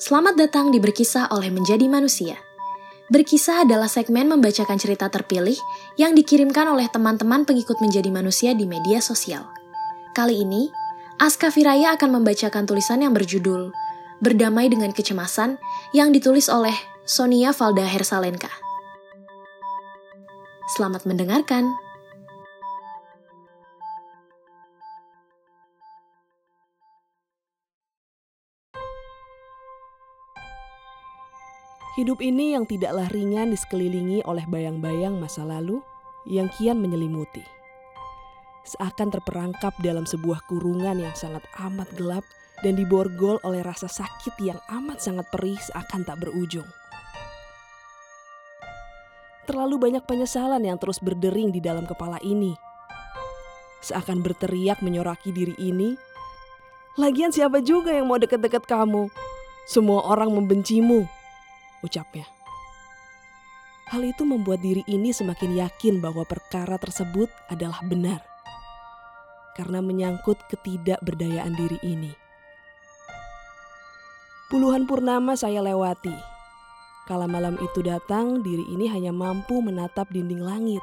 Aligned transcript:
Selamat 0.00 0.32
datang 0.32 0.72
di 0.72 0.80
Berkisah 0.80 1.28
oleh 1.28 1.52
Menjadi 1.52 1.84
Manusia. 1.84 2.40
Berkisah 3.12 3.68
adalah 3.68 3.84
segmen 3.84 4.32
membacakan 4.32 4.80
cerita 4.80 5.12
terpilih 5.12 5.60
yang 6.00 6.16
dikirimkan 6.16 6.72
oleh 6.72 6.88
teman-teman 6.88 7.44
pengikut 7.44 7.76
Menjadi 7.84 8.08
Manusia 8.08 8.56
di 8.56 8.64
media 8.64 9.04
sosial. 9.04 9.44
Kali 10.16 10.40
ini, 10.40 10.72
Aska 11.20 11.52
Firaya 11.52 12.00
akan 12.00 12.16
membacakan 12.16 12.64
tulisan 12.64 13.04
yang 13.04 13.12
berjudul 13.12 13.76
Berdamai 14.24 14.72
dengan 14.72 14.96
Kecemasan 14.96 15.60
yang 15.92 16.16
ditulis 16.16 16.48
oleh 16.48 16.72
Sonia 17.04 17.52
Valda 17.52 17.84
Hersalenka. 17.84 18.48
Selamat 20.72 21.04
mendengarkan. 21.04 21.76
Hidup 31.98 32.22
ini 32.22 32.54
yang 32.54 32.70
tidaklah 32.70 33.10
ringan 33.10 33.50
disekelilingi 33.50 34.22
oleh 34.22 34.46
bayang-bayang 34.46 35.18
masa 35.18 35.42
lalu 35.42 35.82
yang 36.22 36.46
kian 36.54 36.78
menyelimuti. 36.78 37.42
Seakan 38.62 39.10
terperangkap 39.10 39.74
dalam 39.82 40.06
sebuah 40.06 40.46
kurungan 40.46 41.02
yang 41.02 41.14
sangat 41.18 41.42
amat 41.58 41.90
gelap 41.98 42.22
dan 42.62 42.78
diborgol 42.78 43.42
oleh 43.42 43.66
rasa 43.66 43.90
sakit 43.90 44.38
yang 44.38 44.60
amat 44.70 45.02
sangat 45.02 45.26
perih 45.34 45.58
seakan 45.58 46.06
tak 46.06 46.22
berujung. 46.22 46.68
Terlalu 49.50 49.90
banyak 49.90 50.06
penyesalan 50.06 50.62
yang 50.62 50.78
terus 50.78 51.02
berdering 51.02 51.50
di 51.50 51.58
dalam 51.58 51.90
kepala 51.90 52.22
ini. 52.22 52.54
Seakan 53.82 54.22
berteriak 54.22 54.78
menyoraki 54.78 55.34
diri 55.34 55.58
ini, 55.58 55.98
Lagian 56.98 57.30
siapa 57.30 57.62
juga 57.62 57.94
yang 57.94 58.10
mau 58.10 58.18
deket-deket 58.18 58.66
kamu? 58.66 59.06
Semua 59.62 60.04
orang 60.10 60.34
membencimu, 60.34 61.06
ucapnya. 61.84 62.28
Hal 63.90 64.06
itu 64.06 64.22
membuat 64.22 64.62
diri 64.62 64.86
ini 64.86 65.10
semakin 65.10 65.58
yakin 65.66 65.98
bahwa 65.98 66.22
perkara 66.22 66.78
tersebut 66.78 67.26
adalah 67.50 67.82
benar. 67.82 68.22
Karena 69.58 69.82
menyangkut 69.82 70.38
ketidakberdayaan 70.46 71.52
diri 71.58 71.78
ini. 71.82 72.14
Puluhan 74.46 74.86
purnama 74.86 75.34
saya 75.34 75.58
lewati. 75.58 76.14
Kala 77.10 77.26
malam 77.26 77.58
itu 77.58 77.82
datang, 77.82 78.46
diri 78.46 78.62
ini 78.70 78.86
hanya 78.86 79.10
mampu 79.10 79.58
menatap 79.58 80.06
dinding 80.14 80.42
langit. 80.42 80.82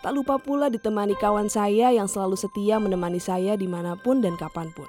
Tak 0.00 0.16
lupa 0.16 0.40
pula 0.40 0.72
ditemani 0.72 1.12
kawan 1.20 1.52
saya 1.52 1.92
yang 1.92 2.08
selalu 2.08 2.40
setia 2.40 2.80
menemani 2.80 3.20
saya 3.20 3.52
di 3.58 3.68
mana 3.68 3.98
pun 4.00 4.24
dan 4.24 4.32
kapan 4.40 4.72
pun. 4.72 4.88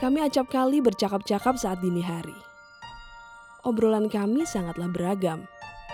Kami 0.00 0.24
acap 0.24 0.48
kali 0.48 0.80
bercakap-cakap 0.80 1.60
saat 1.60 1.84
dini 1.84 2.00
hari. 2.00 2.32
Obrolan 3.68 4.08
kami 4.08 4.48
sangatlah 4.48 4.88
beragam, 4.88 5.44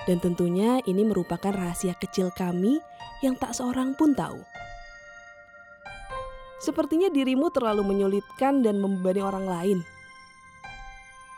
dan 0.06 0.22
tentunya 0.22 0.78
ini 0.86 1.02
merupakan 1.02 1.50
rahasia 1.50 1.98
kecil 1.98 2.30
kami 2.30 2.78
yang 3.26 3.34
tak 3.34 3.50
seorang 3.50 3.98
pun 3.98 4.14
tahu. 4.14 4.38
Sepertinya 6.62 7.10
dirimu 7.10 7.50
terlalu 7.50 7.82
menyulitkan 7.82 8.62
dan 8.62 8.78
membebani 8.78 9.26
orang 9.26 9.46
lain 9.50 9.78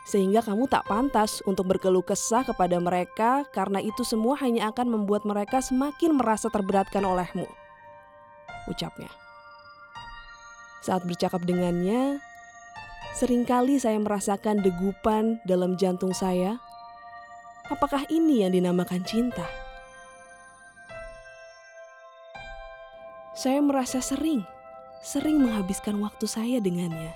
sehingga 0.09 0.41
kamu 0.41 0.65
tak 0.65 0.89
pantas 0.89 1.45
untuk 1.45 1.69
berkeluh 1.69 2.01
kesah 2.01 2.41
kepada 2.41 2.81
mereka 2.81 3.45
karena 3.53 3.77
itu 3.77 4.01
semua 4.01 4.33
hanya 4.41 4.73
akan 4.73 4.89
membuat 4.89 5.21
mereka 5.21 5.61
semakin 5.61 6.17
merasa 6.17 6.49
terberatkan 6.49 7.05
olehmu. 7.05 7.45
Ucapnya. 8.65 9.13
Saat 10.81 11.05
bercakap 11.05 11.45
dengannya, 11.45 12.17
sering 13.15 13.47
kali 13.47 13.81
saya 13.81 13.97
merasakan 13.97 14.61
degupan 14.61 15.41
dalam 15.47 15.77
jantung 15.79 16.13
saya. 16.13 16.61
Apakah 17.69 18.05
ini 18.09 18.41
yang 18.45 18.53
dinamakan 18.53 19.05
cinta? 19.05 19.45
Saya 23.37 23.63
merasa 23.63 24.03
sering, 24.03 24.43
sering 24.99 25.39
menghabiskan 25.39 25.95
waktu 26.03 26.27
saya 26.27 26.57
dengannya. 26.59 27.13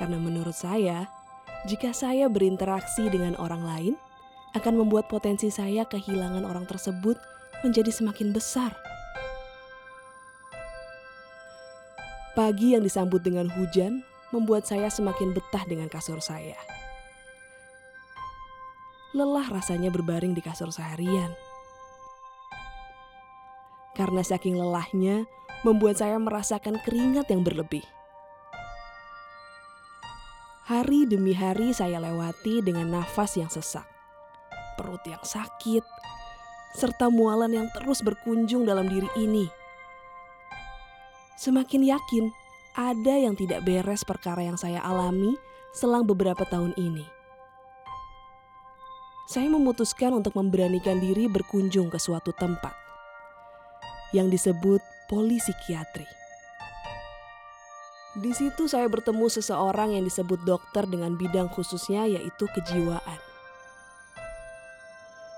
Karena 0.00 0.16
menurut 0.16 0.56
saya, 0.56 1.06
jika 1.68 1.92
saya 1.92 2.26
berinteraksi 2.32 3.06
dengan 3.12 3.36
orang 3.36 3.62
lain, 3.62 3.94
akan 4.56 4.82
membuat 4.82 5.06
potensi 5.06 5.52
saya 5.52 5.86
kehilangan 5.86 6.42
orang 6.42 6.66
tersebut 6.66 7.20
menjadi 7.62 7.92
semakin 7.92 8.34
besar. 8.34 8.74
Pagi 12.34 12.72
yang 12.74 12.82
disambut 12.82 13.20
dengan 13.20 13.46
hujan 13.52 14.02
membuat 14.30 14.66
saya 14.66 14.90
semakin 14.90 15.34
betah 15.34 15.62
dengan 15.66 15.90
kasur 15.90 16.22
saya. 16.22 16.58
Lelah 19.10 19.50
rasanya 19.50 19.90
berbaring 19.90 20.38
di 20.38 20.42
kasur 20.42 20.70
seharian. 20.70 21.34
Karena 23.98 24.22
saking 24.22 24.54
lelahnya, 24.54 25.26
membuat 25.66 26.00
saya 26.00 26.16
merasakan 26.16 26.78
keringat 26.86 27.28
yang 27.28 27.42
berlebih. 27.42 27.84
Hari 30.70 31.10
demi 31.10 31.34
hari 31.34 31.74
saya 31.74 31.98
lewati 31.98 32.62
dengan 32.62 33.02
nafas 33.02 33.34
yang 33.34 33.50
sesak, 33.50 33.84
perut 34.78 35.02
yang 35.02 35.20
sakit, 35.26 35.82
serta 36.78 37.10
mualan 37.10 37.50
yang 37.50 37.68
terus 37.74 37.98
berkunjung 38.06 38.62
dalam 38.62 38.86
diri 38.86 39.10
ini. 39.18 39.50
Semakin 41.34 41.82
yakin 41.82 42.30
ada 42.74 43.14
yang 43.18 43.34
tidak 43.34 43.66
beres 43.66 44.06
perkara 44.06 44.46
yang 44.46 44.54
saya 44.54 44.78
alami 44.82 45.34
selang 45.74 46.06
beberapa 46.06 46.46
tahun 46.46 46.74
ini. 46.78 47.02
Saya 49.30 49.46
memutuskan 49.46 50.10
untuk 50.18 50.34
memberanikan 50.34 50.98
diri 50.98 51.30
berkunjung 51.30 51.86
ke 51.86 51.98
suatu 52.02 52.34
tempat 52.34 52.74
yang 54.10 54.26
disebut 54.26 54.82
polisikiatri. 55.06 56.06
Di 58.18 58.34
situ 58.34 58.66
saya 58.66 58.90
bertemu 58.90 59.30
seseorang 59.30 59.94
yang 59.94 60.02
disebut 60.02 60.42
dokter 60.42 60.82
dengan 60.82 61.14
bidang 61.14 61.46
khususnya 61.46 62.10
yaitu 62.10 62.50
kejiwaan. 62.50 63.20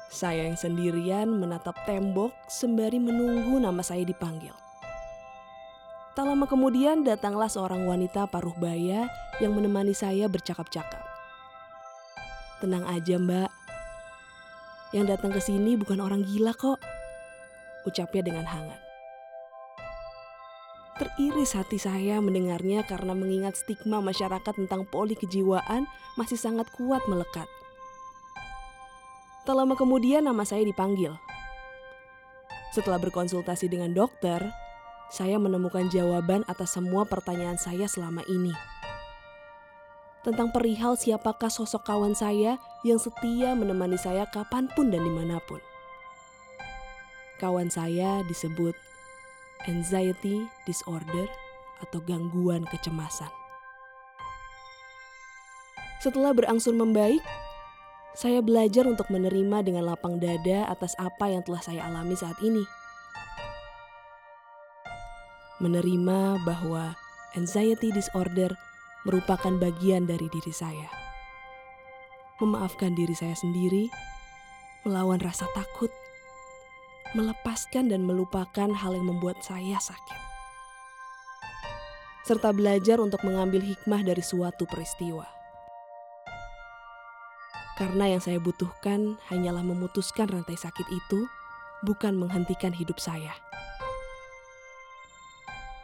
Saya 0.08 0.48
yang 0.48 0.56
sendirian 0.56 1.28
menatap 1.28 1.76
tembok 1.84 2.32
sembari 2.48 2.96
menunggu 2.96 3.60
nama 3.60 3.84
saya 3.84 4.08
dipanggil. 4.08 4.56
Tak 6.12 6.28
lama 6.28 6.44
kemudian 6.44 7.08
datanglah 7.08 7.48
seorang 7.48 7.88
wanita 7.88 8.28
paruh 8.28 8.52
baya 8.60 9.08
yang 9.40 9.56
menemani 9.56 9.96
saya 9.96 10.28
bercakap-cakap. 10.28 11.00
Tenang 12.60 12.84
aja 12.84 13.16
mbak, 13.16 13.48
yang 14.92 15.08
datang 15.08 15.32
ke 15.32 15.40
sini 15.40 15.72
bukan 15.72 16.04
orang 16.04 16.20
gila 16.20 16.52
kok, 16.52 16.76
ucapnya 17.88 18.28
dengan 18.28 18.44
hangat. 18.44 18.76
Teriris 21.00 21.56
hati 21.56 21.80
saya 21.80 22.20
mendengarnya 22.20 22.84
karena 22.84 23.16
mengingat 23.16 23.56
stigma 23.56 24.04
masyarakat 24.04 24.52
tentang 24.52 24.84
poli 24.84 25.16
kejiwaan 25.16 25.88
masih 26.20 26.36
sangat 26.36 26.68
kuat 26.76 27.00
melekat. 27.08 27.48
Tak 29.48 29.56
lama 29.56 29.72
kemudian 29.80 30.28
nama 30.28 30.44
saya 30.44 30.60
dipanggil. 30.62 31.16
Setelah 32.76 33.00
berkonsultasi 33.00 33.72
dengan 33.72 33.96
dokter, 33.96 34.44
saya 35.12 35.36
menemukan 35.36 35.92
jawaban 35.92 36.40
atas 36.48 36.80
semua 36.80 37.04
pertanyaan 37.04 37.60
saya 37.60 37.84
selama 37.84 38.24
ini. 38.24 38.56
Tentang 40.24 40.48
perihal 40.48 40.96
siapakah 40.96 41.52
sosok 41.52 41.84
kawan 41.84 42.16
saya 42.16 42.56
yang 42.80 42.96
setia 42.96 43.52
menemani 43.52 44.00
saya 44.00 44.24
kapan 44.32 44.72
pun 44.72 44.88
dan 44.88 45.04
di 45.04 45.12
mana 45.12 45.36
pun. 45.44 45.60
Kawan 47.36 47.68
saya 47.68 48.24
disebut 48.24 48.72
anxiety 49.68 50.48
disorder 50.64 51.28
atau 51.84 52.00
gangguan 52.08 52.64
kecemasan. 52.72 53.28
Setelah 56.00 56.32
berangsur 56.32 56.72
membaik, 56.72 57.20
saya 58.16 58.40
belajar 58.40 58.88
untuk 58.88 59.12
menerima 59.12 59.60
dengan 59.60 59.92
lapang 59.92 60.16
dada 60.16 60.70
atas 60.72 60.96
apa 60.96 61.28
yang 61.28 61.44
telah 61.44 61.60
saya 61.60 61.84
alami 61.84 62.16
saat 62.16 62.38
ini. 62.40 62.64
Menerima 65.62 66.42
bahwa 66.42 66.98
anxiety 67.38 67.94
disorder 67.94 68.50
merupakan 69.06 69.54
bagian 69.62 70.10
dari 70.10 70.26
diri 70.26 70.50
saya. 70.50 70.90
Memaafkan 72.42 72.98
diri 72.98 73.14
saya 73.14 73.38
sendiri, 73.38 73.86
melawan 74.82 75.22
rasa 75.22 75.46
takut, 75.54 75.94
melepaskan 77.14 77.94
dan 77.94 78.02
melupakan 78.02 78.74
hal 78.74 78.92
yang 78.98 79.06
membuat 79.06 79.38
saya 79.46 79.78
sakit. 79.78 80.20
Serta 82.26 82.50
belajar 82.50 82.98
untuk 82.98 83.22
mengambil 83.22 83.62
hikmah 83.62 84.02
dari 84.02 84.22
suatu 84.22 84.66
peristiwa. 84.66 85.26
Karena 87.78 88.10
yang 88.10 88.22
saya 88.22 88.42
butuhkan 88.42 89.18
hanyalah 89.30 89.62
memutuskan 89.62 90.26
rantai 90.26 90.58
sakit 90.58 90.86
itu, 90.90 91.26
bukan 91.86 92.18
menghentikan 92.18 92.70
hidup 92.74 92.98
saya. 92.98 93.34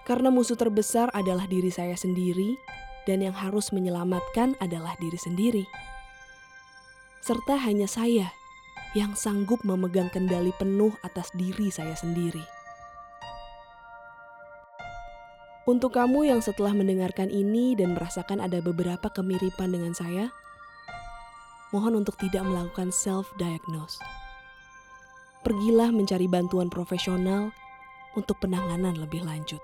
Karena 0.09 0.33
musuh 0.33 0.57
terbesar 0.57 1.13
adalah 1.13 1.45
diri 1.45 1.69
saya 1.69 1.93
sendiri, 1.93 2.57
dan 3.05 3.21
yang 3.21 3.37
harus 3.37 3.69
menyelamatkan 3.77 4.57
adalah 4.57 4.97
diri 4.97 5.21
sendiri. 5.21 5.65
Serta 7.21 7.61
hanya 7.61 7.85
saya 7.85 8.33
yang 8.97 9.13
sanggup 9.13 9.61
memegang 9.69 10.09
kendali 10.09 10.49
penuh 10.57 10.97
atas 11.05 11.29
diri 11.37 11.69
saya 11.69 11.93
sendiri. 11.93 12.41
Untuk 15.69 15.93
kamu 15.93 16.33
yang 16.33 16.41
setelah 16.41 16.73
mendengarkan 16.73 17.29
ini 17.29 17.77
dan 17.77 17.93
merasakan 17.93 18.41
ada 18.41 18.65
beberapa 18.65 19.13
kemiripan 19.13 19.69
dengan 19.69 19.93
saya, 19.93 20.33
mohon 21.77 22.01
untuk 22.01 22.17
tidak 22.17 22.49
melakukan 22.49 22.89
self-diagnose. 22.89 24.01
Pergilah 25.45 25.93
mencari 25.93 26.25
bantuan 26.25 26.73
profesional 26.73 27.53
untuk 28.17 28.41
penanganan 28.41 28.97
lebih 28.97 29.21
lanjut. 29.29 29.61